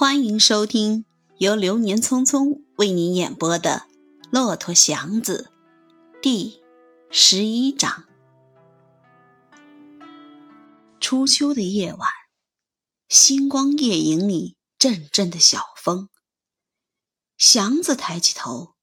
[0.00, 1.04] 欢迎收听
[1.36, 3.86] 由流年匆匆为您演播的
[4.30, 5.52] 《骆驼祥子》
[6.22, 6.62] 第
[7.10, 8.08] 十一章。
[11.00, 12.08] 初秋的夜晚，
[13.10, 16.08] 星光夜影里，阵阵的小风。
[17.36, 18.76] 祥子抬起头，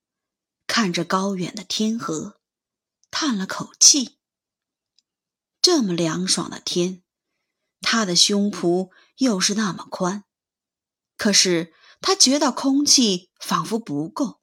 [0.68, 2.38] 看着高远的天河，
[3.10, 4.18] 叹了口气。
[5.60, 7.02] 这么凉爽的天，
[7.80, 10.22] 他的胸脯又是那么宽。
[11.18, 14.40] 可是他觉得空气仿佛不够，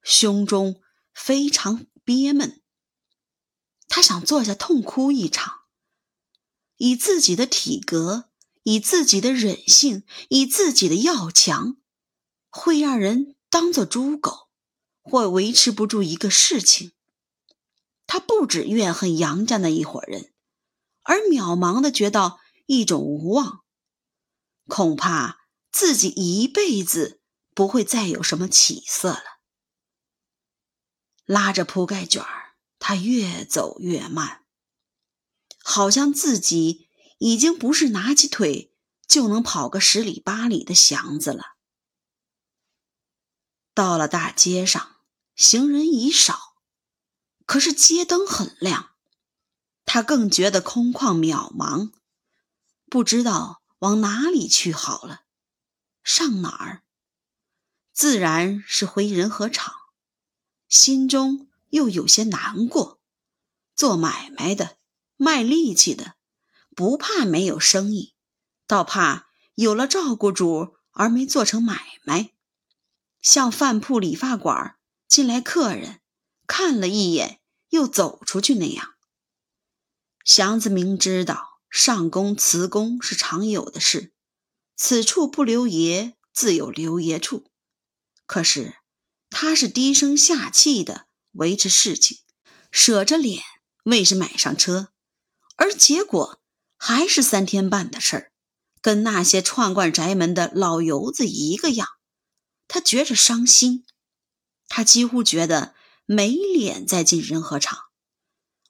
[0.00, 0.80] 胸中
[1.12, 2.62] 非常憋闷。
[3.88, 5.58] 他想坐下痛哭一场。
[6.76, 8.30] 以自己的体格，
[8.62, 11.76] 以自己的忍性，以自己的要强，
[12.48, 14.48] 会让人当做猪狗，
[15.02, 16.92] 或维持不住一个事情。
[18.06, 20.32] 他不止怨恨杨家那一伙人，
[21.02, 23.64] 而渺茫的觉到一种无望，
[24.68, 25.47] 恐怕。
[25.70, 27.20] 自己一辈子
[27.54, 29.22] 不会再有什么起色了。
[31.24, 34.44] 拉着铺盖卷儿，他越走越慢，
[35.62, 36.88] 好像自己
[37.18, 38.74] 已经不是拿起腿
[39.06, 41.56] 就能跑个十里八里的祥子了。
[43.74, 44.96] 到了大街上，
[45.36, 46.56] 行人已少，
[47.44, 48.94] 可是街灯很亮，
[49.84, 51.92] 他更觉得空旷渺茫，
[52.86, 55.26] 不知道往哪里去好了。
[56.08, 56.84] 上哪儿？
[57.92, 59.74] 自然是回仁和厂，
[60.66, 63.02] 心中又有些难过。
[63.76, 64.78] 做买卖的，
[65.16, 66.14] 卖力气的，
[66.74, 68.14] 不怕没有生意，
[68.66, 72.30] 倒怕有了照顾主而没做成买卖。
[73.20, 76.00] 像饭铺、理发馆进来客人，
[76.46, 78.94] 看了一眼又走出去那样。
[80.24, 84.14] 祥子明知道上工辞工是常有的事。
[84.80, 87.50] 此处不留爷，自有留爷处。
[88.26, 88.76] 可是
[89.28, 92.18] 他是低声下气的维持事情，
[92.70, 93.42] 舍着脸
[93.82, 94.92] 为是买上车，
[95.56, 96.40] 而结果
[96.76, 98.32] 还是三天半的事儿，
[98.80, 101.88] 跟那些串惯宅门的老油子一个样。
[102.68, 103.84] 他觉着伤心，
[104.68, 105.74] 他几乎觉得
[106.06, 107.86] 没脸再进仁和厂，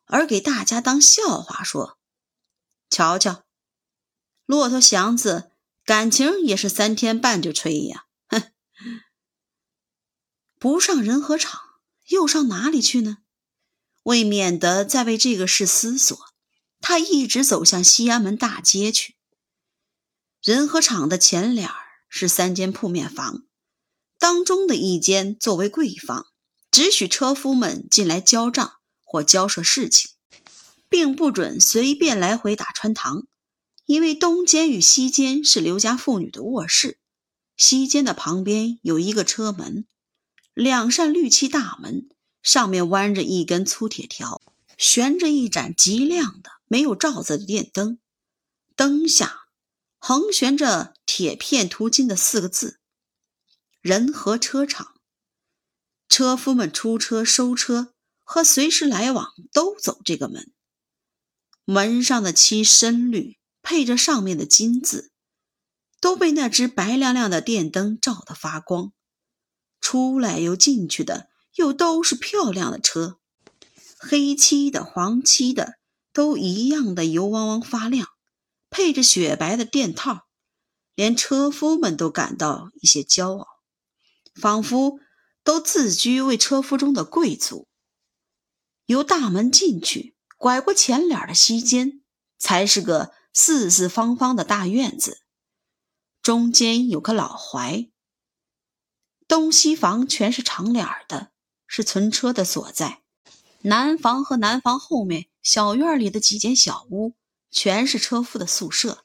[0.07, 1.99] 而给大家当笑话说
[2.89, 3.45] ：“瞧瞧，
[4.47, 5.51] 骆驼祥子。”
[5.89, 8.53] 感情也是三天半就吹呀，哼！
[10.59, 11.59] 不上仁和厂，
[12.09, 13.21] 又上哪里去呢？
[14.03, 16.15] 为免得再为这个事思索，
[16.83, 19.17] 他一直走向西安门大街去。
[20.43, 21.71] 仁和厂的前脸
[22.11, 23.45] 是三间铺面房，
[24.19, 26.27] 当中的一间作为贵房，
[26.71, 30.11] 只许车夫们进来交账或交涉事情，
[30.91, 33.27] 并不准随便来回打穿堂。
[33.89, 36.99] 因为东间与西间是刘家妇女的卧室，
[37.57, 39.87] 西间的旁边有一个车门，
[40.53, 42.07] 两扇绿漆大门，
[42.43, 44.43] 上面弯着一根粗铁条，
[44.77, 47.99] 悬着一盏极亮的没有罩子的电灯，
[48.77, 49.47] 灯下
[49.97, 52.81] 横悬着铁片涂金的四个字
[53.81, 54.97] “人和车厂”。
[56.11, 60.53] 车夫们出车、收车和随时来往都走这个门，
[61.65, 63.38] 门上的漆深绿。
[63.69, 65.13] 配着上面的金字，
[66.01, 68.95] 都被那只白亮亮的电灯照得发光。
[69.79, 73.19] 出来又进去的，又都是漂亮的车，
[73.99, 75.75] 黑漆的、黄漆的，
[76.15, 78.09] 都一样的油汪汪发亮，
[78.71, 80.23] 配着雪白的垫套，
[80.95, 83.47] 连车夫们都感到一些骄傲，
[84.35, 84.99] 仿佛
[85.45, 87.69] 都自居为车夫中的贵族。
[88.87, 92.03] 由大门进去，拐过前脸的西间，
[92.39, 93.13] 才是个。
[93.41, 95.23] 四四方方的大院子，
[96.21, 97.93] 中间有个老槐。
[99.29, 101.31] 东西房全是长脸的，
[101.65, 103.05] 是存车的所在。
[103.61, 107.15] 南房和南房后面小院里的几间小屋，
[107.49, 109.05] 全是车夫的宿舍。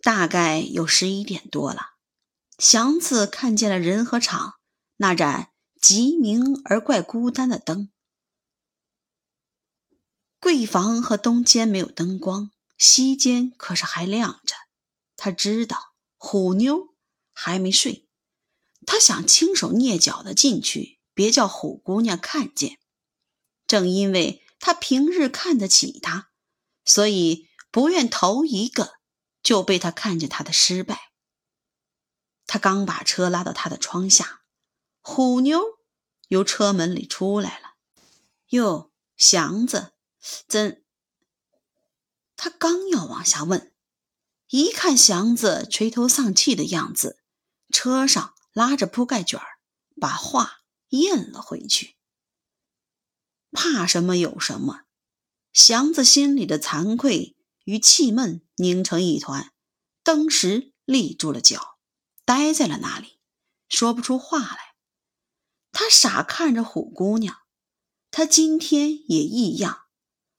[0.00, 1.94] 大概有十一点多了，
[2.56, 4.60] 祥子看见了人和厂
[4.98, 5.50] 那盏
[5.80, 7.90] 极明而怪孤单的灯。
[10.40, 14.54] 贵房和东间没有灯光，西间可是还亮着。
[15.16, 16.94] 他知道虎妞
[17.32, 18.08] 还没睡，
[18.86, 22.78] 他想轻手蹑脚的进去，别叫虎姑娘看见。
[23.66, 26.30] 正因为他平日看得起她，
[26.84, 28.94] 所以不愿头一个
[29.42, 31.10] 就被他看见他的失败。
[32.46, 34.42] 他刚把车拉到他的窗下，
[35.00, 35.60] 虎妞
[36.28, 37.74] 由车门里出来了。
[38.50, 39.92] 哟，祥子。
[40.46, 40.84] 怎？
[42.36, 43.72] 他刚要往下问，
[44.48, 47.20] 一看祥子垂头丧气的样子，
[47.70, 49.58] 车上拉着铺盖卷儿，
[50.00, 50.60] 把话
[50.90, 51.96] 咽了回去。
[53.50, 54.82] 怕什么有什么，
[55.52, 59.52] 祥子心里的惭愧与气闷凝成一团，
[60.02, 61.78] 登时立住了脚，
[62.24, 63.18] 呆在了那里，
[63.68, 64.74] 说不出话来。
[65.72, 67.38] 他傻看着虎姑娘，
[68.10, 69.87] 她今天也异样，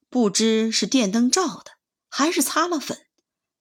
[0.09, 1.73] 不知是电灯照的，
[2.09, 3.05] 还是擦了粉，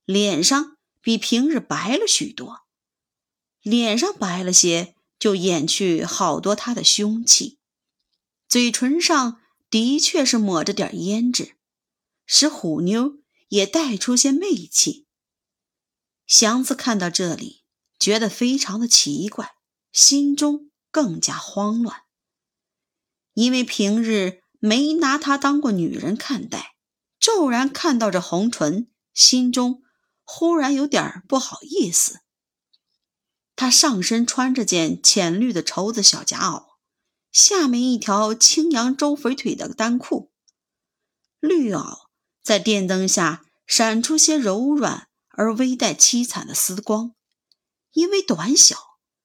[0.05, 2.67] 脸上比平日白了许多。
[3.61, 7.59] 脸上白了些，就掩去好多他的凶气。
[8.49, 11.56] 嘴唇上的确是抹着点胭脂，
[12.25, 13.19] 使虎妞
[13.49, 15.06] 也带出些媚气。
[16.27, 17.65] 祥子看到这里，
[17.99, 19.56] 觉得非常的奇怪，
[19.93, 22.05] 心中更加慌乱，
[23.35, 26.75] 因为平日没拿她当过女人看待，
[27.19, 29.82] 骤然看到这红唇，心中
[30.25, 32.20] 忽然有点不好意思。
[33.56, 36.69] 她上身穿着件浅绿的绸子小夹袄。
[37.31, 40.32] 下面一条青扬周肥腿的单裤，
[41.40, 42.06] 绿袄
[42.43, 47.14] 在电灯下闪出些柔软而微带凄惨的丝光，
[47.93, 48.76] 因为短小，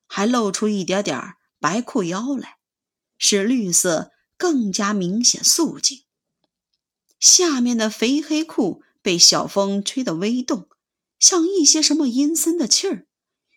[0.06, 2.58] 还露出一点点白裤腰来，
[3.18, 6.04] 使绿色更加明显素净。
[7.20, 10.70] 下面的肥黑裤被小风吹得微动，
[11.20, 13.08] 像一些什么阴森的气儿，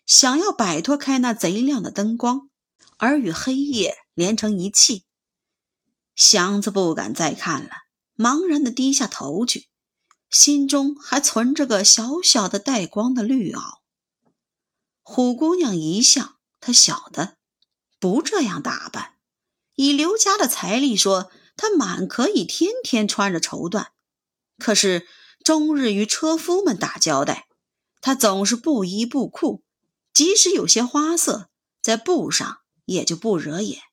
[0.05, 2.49] 想要摆脱开那贼亮的灯光，
[2.97, 3.95] 而与黑夜。
[4.17, 5.05] 连成一气，
[6.15, 7.69] 祥子不敢再看了，
[8.15, 9.67] 茫然的低下头去，
[10.31, 13.77] 心中还存着个小小的带光的绿袄。
[15.03, 17.37] 虎姑娘一向她晓得，
[17.99, 19.16] 不这样打扮，
[19.77, 23.89] 以刘家的财力说，他满可以天天穿着绸缎。
[24.57, 25.07] 可是
[25.43, 27.43] 终日与车夫们打交道，
[28.01, 29.63] 他总是布衣布裤，
[30.11, 33.83] 即使有些花色，在布上也就不惹眼。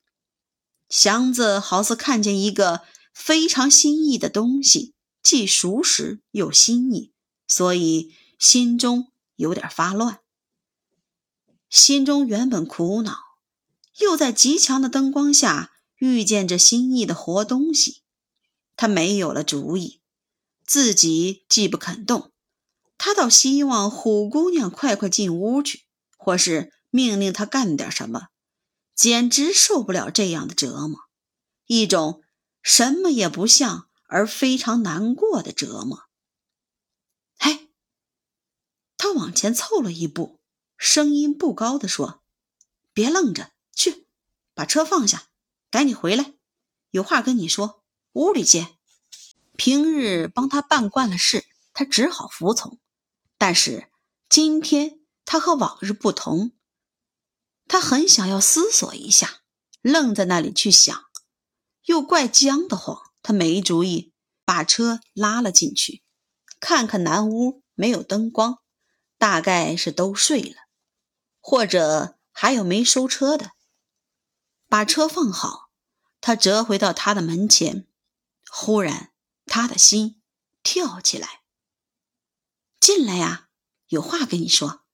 [0.88, 2.80] 祥子好似看见一个
[3.12, 7.12] 非常新意的东西，既熟识又新意，
[7.46, 10.20] 所以心中有点发乱。
[11.68, 13.18] 心中原本苦恼，
[13.98, 15.72] 又在极强的灯光下
[16.04, 18.02] 遇见这新意的活东西，
[18.76, 20.02] 他没有了主意，
[20.66, 22.30] 自己既不肯动，
[22.98, 25.84] 他倒希望虎姑娘快快进屋去，
[26.18, 28.28] 或是命令他干点什么。
[28.94, 31.08] 简直受不了这样的折磨，
[31.64, 32.22] 一种
[32.62, 36.02] 什么也不像而非常难过的折磨。
[37.38, 37.70] 嘿，
[38.98, 40.38] 他往前凑了一步，
[40.76, 42.22] 声音不高的说
[42.92, 44.06] ：“别愣着，去
[44.52, 45.28] 把车放下，
[45.74, 46.34] 赶紧回来，
[46.92, 47.82] 有话跟你说，
[48.12, 48.76] 屋里见。”
[49.58, 52.78] 平日帮他办惯了事，他只好服从。
[53.38, 53.90] 但是
[54.28, 56.52] 今天他和往日不同。
[57.66, 59.40] 他很想要思索一下，
[59.82, 60.96] 愣在那里去想，
[61.86, 63.10] 又怪僵得慌。
[63.20, 64.12] 他没主意，
[64.44, 66.04] 把车拉了进去，
[66.60, 68.60] 看看南屋没有灯光，
[69.18, 70.54] 大概是都睡了，
[71.40, 73.50] 或者还有没收车的。
[74.66, 75.63] 把车放好，
[76.26, 77.86] 他折回到他的门前，
[78.50, 79.12] 忽然
[79.44, 80.22] 他的心
[80.62, 81.42] 跳起来。
[82.80, 83.50] 进来呀，
[83.88, 84.86] 有话跟你说。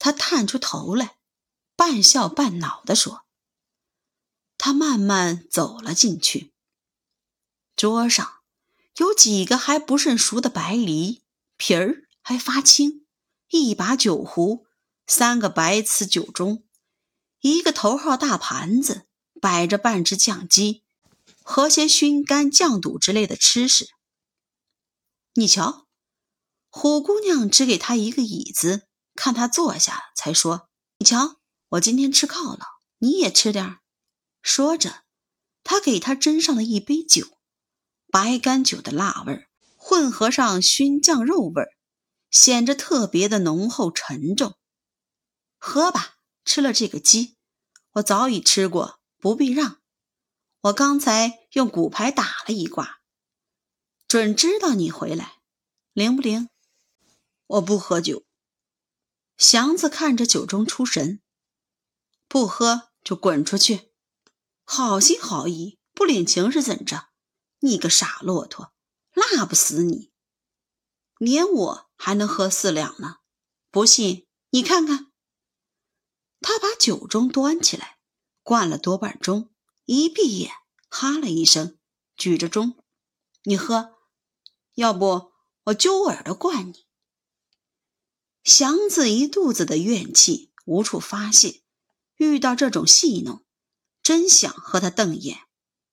[0.00, 1.18] 他探出头来。
[1.76, 3.24] 半笑半恼地说
[4.58, 6.52] ：“他慢慢走了进去。
[7.76, 8.40] 桌上
[8.96, 11.22] 有几个还不甚熟的白梨，
[11.56, 13.04] 皮儿还发青；
[13.48, 14.66] 一把酒壶，
[15.06, 16.64] 三个白瓷酒盅，
[17.40, 19.06] 一个头号大盘子，
[19.42, 20.84] 摆着半只酱鸡
[21.42, 23.88] 和些熏干酱肚之类的吃食。
[25.34, 25.88] 你瞧，
[26.70, 30.68] 虎姑娘只给他一个椅子，看他坐下，才说
[30.98, 32.64] ：‘你瞧。’我今天吃犒劳，
[32.98, 33.80] 你也吃点儿。
[34.42, 35.02] 说着，
[35.64, 37.26] 他给他斟上了一杯酒，
[38.12, 41.72] 白干酒的辣味儿混合上熏酱肉味儿，
[42.30, 44.54] 显着特别的浓厚沉重。
[45.58, 47.36] 喝吧，吃了这个鸡，
[47.94, 49.80] 我早已吃过，不必让。
[50.62, 52.98] 我刚才用骨牌打了一卦，
[54.08, 55.42] 准知道你回来，
[55.92, 56.48] 灵不灵？
[57.46, 58.24] 我不喝酒。
[59.38, 61.22] 祥子看着酒中出神。
[62.26, 63.92] 不喝就滚出去！
[64.64, 67.10] 好心好意，不领情是怎着？
[67.60, 68.74] 你个傻骆驼，
[69.12, 70.10] 辣不死你！
[71.18, 73.18] 连我还能喝四两呢，
[73.70, 75.12] 不信你看看。
[76.40, 77.98] 他把酒盅端起来，
[78.42, 79.50] 灌了多半盅，
[79.84, 80.50] 一闭眼，
[80.88, 81.78] 哈了一声，
[82.16, 82.76] 举着盅
[83.44, 83.94] ：“你喝，
[84.74, 85.32] 要不
[85.64, 86.86] 我揪耳朵灌你。”
[88.42, 91.62] 祥子一肚子的怨气无处发泄，
[92.16, 93.44] 遇到这种戏弄，
[94.02, 95.42] 真想和他瞪眼。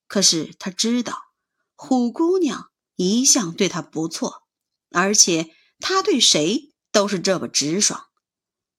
[0.07, 1.33] 可是他知道，
[1.75, 4.47] 虎姑娘一向对他不错，
[4.89, 8.07] 而且他对谁都是这么直爽，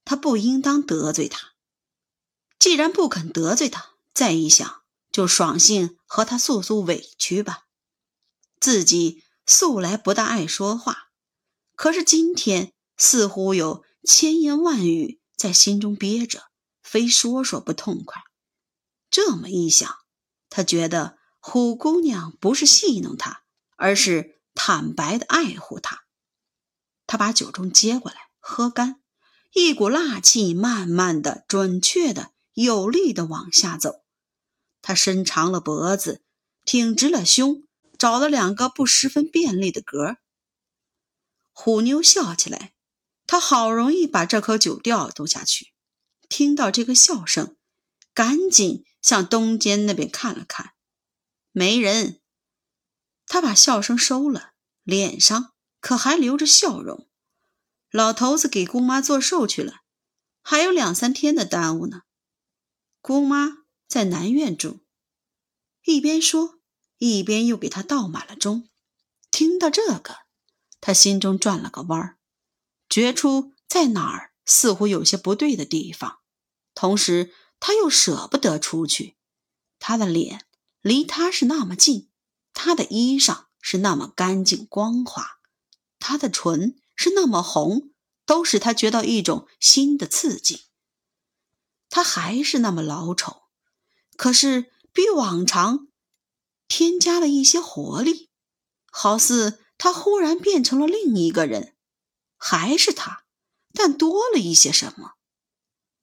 [0.03, 1.50] 他不应当得罪她。
[2.61, 7.63] 既然不肯得罪他，再一想，就爽性和他诉诉委屈吧。
[8.59, 11.09] 自己素来不大爱说话，
[11.75, 16.51] 可是今天似乎有千言万语在心中憋着，
[16.83, 18.21] 非说说不痛快。
[19.09, 19.91] 这么一想，
[20.47, 23.41] 他觉得虎姑娘不是戏弄他，
[23.75, 26.03] 而是坦白的爱护他。
[27.07, 29.01] 他把酒盅接过来，喝干，
[29.53, 32.33] 一股辣气慢慢的、准确的。
[32.61, 34.03] 有力的往下走，
[34.81, 36.23] 他伸长了脖子，
[36.63, 37.63] 挺直了胸，
[37.97, 40.17] 找了两个不十分便利的格。
[41.51, 42.73] 虎妞笑起来，
[43.27, 45.73] 他好容易把这口酒调动下去，
[46.27, 47.57] 听到这个笑声，
[48.13, 50.73] 赶紧向东间那边看了看，
[51.51, 52.21] 没人。
[53.27, 54.53] 他把笑声收了，
[54.83, 57.07] 脸上可还留着笑容。
[57.91, 59.81] 老头子给姑妈做寿去了，
[60.41, 62.01] 还有两三天的耽误呢。
[63.01, 64.81] 姑妈在南院住，
[65.85, 66.59] 一边说，
[66.99, 68.69] 一边又给他倒满了钟。
[69.31, 70.17] 听到这个，
[70.79, 72.19] 他心中转了个弯儿，
[72.87, 76.19] 觉出在哪儿似乎有些不对的地方，
[76.75, 79.17] 同时他又舍不得出去。
[79.79, 80.45] 他的脸
[80.81, 82.11] 离他是那么近，
[82.53, 85.39] 他的衣裳是那么干净光滑，
[85.97, 87.93] 他的唇是那么红，
[88.27, 90.65] 都使他觉到一种新的刺激。
[91.91, 93.43] 他还是那么老丑，
[94.15, 95.89] 可是比往常
[96.69, 98.29] 添加了一些活力，
[98.89, 101.75] 好似他忽然变成了另一个人。
[102.37, 103.25] 还是他，
[103.73, 105.15] 但多了一些什么。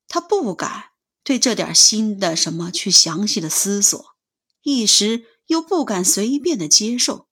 [0.07, 0.91] 他不敢
[1.25, 4.15] 对这点新的什么去详细的思索，
[4.61, 7.29] 一时又不敢随便的接受，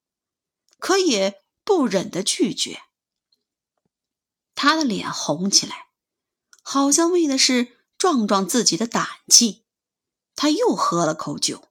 [0.79, 2.81] 可也不忍的拒绝。
[4.55, 5.89] 他的脸红起来，
[6.63, 7.76] 好像为的是。
[8.07, 9.65] 壮壮自己的胆气，
[10.37, 11.67] 他又喝了口酒。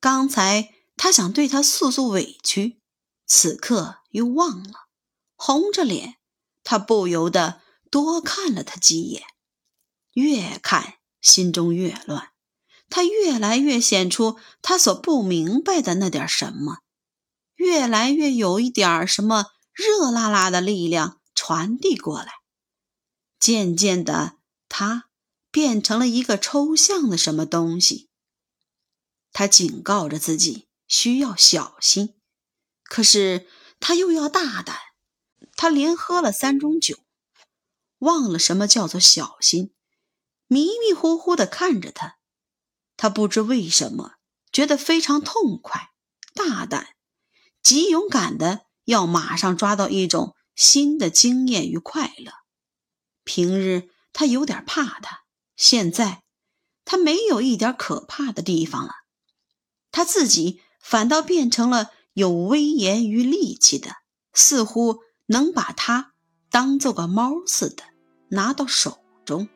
[0.00, 2.80] 刚才他想对他诉诉委屈，
[3.26, 4.88] 此刻又忘了，
[5.34, 6.16] 红着脸，
[6.64, 9.24] 他不由得多看了他几眼。
[10.14, 12.30] 越看心中越乱，
[12.88, 16.78] 他越来越显出他所不明白的那点什么，
[17.56, 22.32] 越来越有一点什么热辣辣的力量传递过来。
[23.38, 24.38] 渐渐的，
[24.70, 25.05] 他。
[25.56, 28.10] 变成了一个抽象的什么东西。
[29.32, 32.20] 他警告着自己需要小心，
[32.82, 33.48] 可是
[33.80, 34.76] 他又要大胆。
[35.56, 36.98] 他连喝了三盅酒，
[38.00, 39.74] 忘了什么叫做小心，
[40.46, 42.18] 迷迷糊糊的看着他。
[42.98, 44.16] 他不知为什么
[44.52, 45.88] 觉得非常痛快、
[46.34, 46.96] 大胆，
[47.62, 52.30] 极勇敢的要马上抓到一种新的经验与快乐。
[53.24, 55.24] 平日他有点怕他。
[55.56, 56.22] 现在，
[56.84, 58.92] 他没有一点可怕的地方了，
[59.90, 63.90] 他自己反倒变成了有威严与力气的，
[64.34, 66.12] 似乎能把他
[66.50, 67.84] 当做个猫似的
[68.28, 69.48] 拿到手中。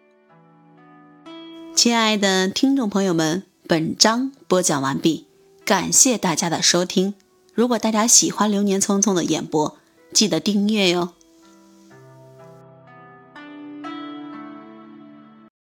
[1.77, 5.29] 亲爱的听众朋友们，本章播讲完毕，
[5.65, 7.15] 感谢大家的收听。
[7.55, 9.79] 如果大家喜欢《流年匆匆》的演播，
[10.13, 11.15] 记得订阅哟。